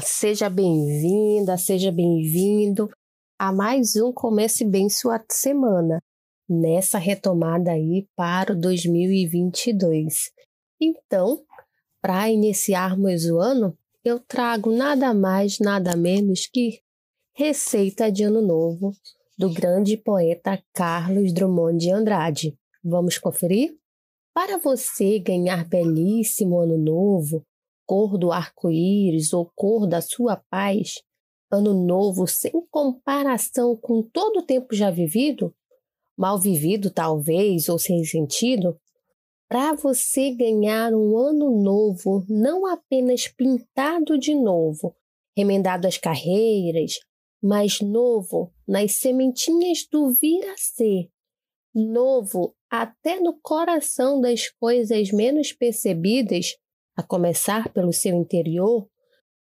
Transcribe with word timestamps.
seja 0.00 0.48
bem-vinda, 0.48 1.56
seja 1.56 1.92
bem-vindo 1.92 2.90
a 3.38 3.52
mais 3.52 3.96
um 3.96 4.12
Comece 4.12 4.64
Bem 4.64 4.88
Sua 4.88 5.22
Semana, 5.30 6.00
nessa 6.48 6.98
retomada 6.98 7.72
aí 7.72 8.06
para 8.16 8.52
o 8.52 8.60
2022. 8.60 10.30
Então, 10.80 11.42
para 12.00 12.30
iniciarmos 12.30 13.24
o 13.26 13.38
ano, 13.38 13.76
eu 14.04 14.18
trago 14.18 14.72
nada 14.72 15.14
mais, 15.14 15.58
nada 15.58 15.96
menos 15.96 16.46
que 16.46 16.80
Receita 17.36 18.10
de 18.10 18.24
Ano 18.24 18.42
Novo, 18.42 18.92
do 19.36 19.52
grande 19.52 19.96
poeta 19.96 20.62
Carlos 20.72 21.32
Drummond 21.32 21.78
de 21.78 21.90
Andrade. 21.90 22.58
Vamos 22.82 23.18
conferir? 23.18 23.76
Para 24.32 24.58
você 24.58 25.18
ganhar 25.18 25.64
belíssimo 25.64 26.58
ano 26.58 26.76
novo, 26.76 27.44
cor 27.86 28.18
do 28.18 28.32
arco-íris 28.32 29.32
ou 29.32 29.50
cor 29.54 29.86
da 29.86 30.00
sua 30.00 30.36
paz, 30.36 31.02
ano 31.50 31.74
novo 31.74 32.26
sem 32.26 32.52
comparação 32.70 33.76
com 33.76 34.02
todo 34.02 34.40
o 34.40 34.42
tempo 34.42 34.74
já 34.74 34.90
vivido, 34.90 35.54
mal 36.16 36.38
vivido 36.38 36.90
talvez 36.90 37.68
ou 37.68 37.78
sem 37.78 38.04
sentido, 38.04 38.78
para 39.48 39.74
você 39.74 40.34
ganhar 40.34 40.92
um 40.92 41.16
ano 41.16 41.62
novo 41.62 42.24
não 42.28 42.66
apenas 42.66 43.28
pintado 43.28 44.18
de 44.18 44.34
novo, 44.34 44.96
remendado 45.36 45.86
as 45.86 45.98
carreiras, 45.98 46.98
mas 47.42 47.80
novo 47.80 48.52
nas 48.66 48.94
sementinhas 48.94 49.86
do 49.90 50.10
vir 50.12 50.44
a 50.48 50.56
ser, 50.56 51.10
novo 51.74 52.54
até 52.70 53.20
no 53.20 53.38
coração 53.40 54.20
das 54.20 54.48
coisas 54.48 55.10
menos 55.12 55.52
percebidas, 55.52 56.56
a 56.96 57.02
começar 57.02 57.72
pelo 57.72 57.92
seu 57.92 58.14
interior, 58.14 58.88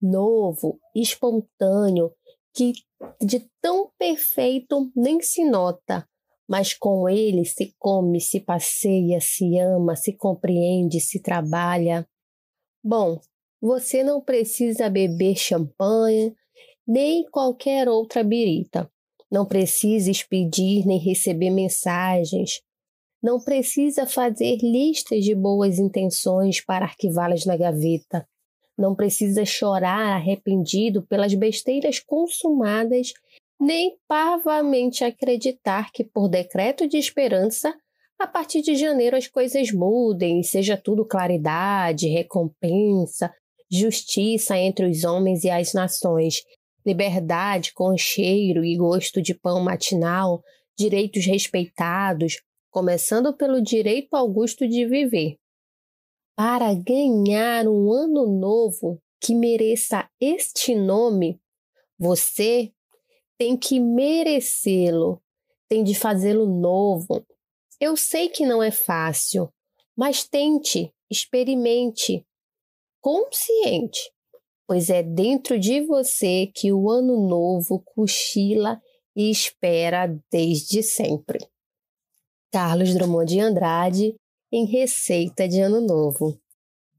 novo, 0.00 0.78
espontâneo, 0.94 2.12
que 2.54 2.72
de 3.20 3.48
tão 3.60 3.90
perfeito 3.98 4.90
nem 4.94 5.20
se 5.20 5.44
nota, 5.44 6.06
mas 6.48 6.74
com 6.74 7.08
ele 7.08 7.44
se 7.44 7.74
come, 7.78 8.20
se 8.20 8.40
passeia, 8.40 9.20
se 9.20 9.58
ama, 9.58 9.94
se 9.94 10.12
compreende, 10.12 11.00
se 11.00 11.20
trabalha. 11.20 12.08
Bom, 12.82 13.20
você 13.60 14.02
não 14.02 14.20
precisa 14.20 14.88
beber 14.88 15.36
champanhe 15.36 16.34
nem 16.86 17.24
qualquer 17.30 17.88
outra 17.88 18.24
birita. 18.24 18.90
Não 19.30 19.46
precisa 19.46 20.10
expedir 20.10 20.84
nem 20.86 20.98
receber 20.98 21.50
mensagens. 21.50 22.60
Não 23.22 23.38
precisa 23.38 24.06
fazer 24.06 24.56
listas 24.62 25.24
de 25.24 25.34
boas 25.34 25.78
intenções 25.78 26.60
para 26.60 26.86
arquivá-las 26.86 27.44
na 27.44 27.56
gaveta. 27.56 28.26
Não 28.78 28.94
precisa 28.94 29.44
chorar 29.44 30.14
arrependido 30.14 31.02
pelas 31.02 31.34
besteiras 31.34 31.98
consumadas, 31.98 33.12
nem 33.60 33.98
parvamente 34.08 35.04
acreditar 35.04 35.92
que, 35.92 36.02
por 36.02 36.28
decreto 36.28 36.88
de 36.88 36.96
esperança, 36.96 37.74
a 38.18 38.26
partir 38.26 38.62
de 38.62 38.74
janeiro 38.74 39.16
as 39.16 39.26
coisas 39.26 39.70
mudem 39.70 40.40
e 40.40 40.44
seja 40.44 40.78
tudo 40.78 41.04
claridade, 41.04 42.08
recompensa, 42.08 43.30
justiça 43.70 44.56
entre 44.56 44.86
os 44.86 45.04
homens 45.04 45.44
e 45.44 45.50
as 45.50 45.74
nações, 45.74 46.42
liberdade 46.84 47.72
com 47.74 47.96
cheiro 47.96 48.64
e 48.64 48.76
gosto 48.76 49.20
de 49.20 49.34
pão 49.34 49.60
matinal, 49.60 50.42
direitos 50.76 51.26
respeitados, 51.26 52.40
começando 52.70 53.36
pelo 53.36 53.60
direito 53.60 54.14
ao 54.14 54.28
gosto 54.28 54.66
de 54.68 54.86
viver. 54.86 55.36
Para 56.36 56.72
ganhar 56.74 57.66
um 57.66 57.92
ano 57.92 58.26
novo 58.26 59.00
que 59.20 59.34
mereça 59.34 60.08
este 60.20 60.74
nome, 60.74 61.40
você 61.98 62.72
tem 63.36 63.56
que 63.56 63.78
merecê-lo, 63.78 65.22
tem 65.68 65.84
de 65.84 65.94
fazê-lo 65.94 66.46
novo. 66.46 67.26
Eu 67.78 67.96
sei 67.96 68.28
que 68.28 68.46
não 68.46 68.62
é 68.62 68.70
fácil, 68.70 69.52
mas 69.96 70.24
tente, 70.24 70.94
experimente, 71.10 72.26
consciente 73.00 74.10
pois 74.70 74.88
é 74.88 75.02
dentro 75.02 75.58
de 75.58 75.80
você 75.80 76.46
que 76.54 76.72
o 76.72 76.88
ano 76.88 77.26
novo 77.26 77.82
cochila 77.84 78.80
e 79.16 79.28
espera 79.28 80.06
desde 80.30 80.80
sempre. 80.80 81.40
Carlos 82.52 82.92
Drummond 82.94 83.32
de 83.32 83.40
Andrade 83.40 84.14
em 84.52 84.66
Receita 84.66 85.48
de 85.48 85.60
Ano 85.60 85.80
Novo. 85.80 86.38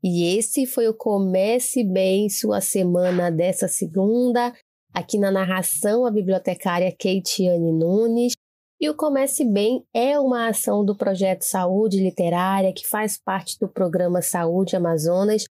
E 0.03 0.35
esse 0.37 0.65
foi 0.65 0.87
o 0.87 0.93
Comece 0.93 1.83
Bem 1.83 2.29
Sua 2.29 2.61
Semana 2.61 3.29
dessa 3.29 3.67
segunda, 3.67 4.53
aqui 4.93 5.17
na 5.19 5.29
narração 5.29 6.05
a 6.05 6.11
bibliotecária 6.11 6.91
Keitiane 6.97 7.71
Nunes. 7.71 8.33
E 8.79 8.89
o 8.89 8.95
Comece 8.95 9.45
Bem 9.45 9.85
é 9.93 10.19
uma 10.19 10.47
ação 10.47 10.83
do 10.83 10.97
projeto 10.97 11.43
Saúde 11.43 12.01
Literária 12.01 12.73
que 12.73 12.87
faz 12.87 13.15
parte 13.23 13.59
do 13.59 13.67
programa 13.67 14.23
Saúde 14.23 14.75
Amazonas. 14.75 15.43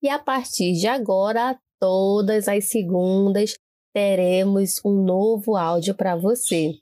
E 0.00 0.08
a 0.08 0.20
partir 0.20 0.74
de 0.74 0.86
agora, 0.86 1.58
todas 1.80 2.46
as 2.46 2.68
segundas 2.68 3.54
teremos 3.92 4.80
um 4.84 5.02
novo 5.02 5.56
áudio 5.56 5.96
para 5.96 6.14
você. 6.14 6.74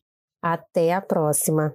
Até 0.42 0.92
a 0.92 1.00
próxima! 1.00 1.74